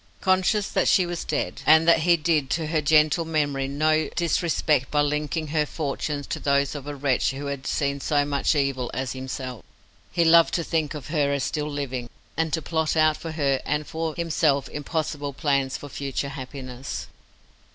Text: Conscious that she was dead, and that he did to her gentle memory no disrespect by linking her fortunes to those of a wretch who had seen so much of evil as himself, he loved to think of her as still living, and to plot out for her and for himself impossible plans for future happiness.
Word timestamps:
Conscious 0.19 0.67
that 0.69 0.87
she 0.87 1.05
was 1.05 1.23
dead, 1.23 1.61
and 1.63 1.87
that 1.87 1.99
he 1.99 2.17
did 2.17 2.49
to 2.49 2.65
her 2.65 2.81
gentle 2.81 3.23
memory 3.23 3.67
no 3.67 4.09
disrespect 4.15 4.89
by 4.89 4.99
linking 5.01 5.49
her 5.49 5.63
fortunes 5.63 6.25
to 6.25 6.39
those 6.39 6.73
of 6.73 6.87
a 6.87 6.95
wretch 6.95 7.29
who 7.29 7.45
had 7.45 7.67
seen 7.67 7.99
so 7.99 8.25
much 8.25 8.55
of 8.55 8.61
evil 8.61 8.89
as 8.95 9.11
himself, 9.13 9.63
he 10.11 10.25
loved 10.25 10.55
to 10.55 10.63
think 10.63 10.95
of 10.95 11.09
her 11.09 11.31
as 11.31 11.43
still 11.43 11.69
living, 11.69 12.09
and 12.35 12.51
to 12.51 12.63
plot 12.63 12.97
out 12.97 13.15
for 13.15 13.33
her 13.33 13.61
and 13.63 13.85
for 13.85 14.15
himself 14.15 14.67
impossible 14.69 15.33
plans 15.33 15.77
for 15.77 15.87
future 15.87 16.29
happiness. 16.29 17.05